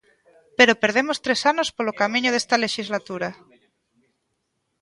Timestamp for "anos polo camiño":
1.51-2.29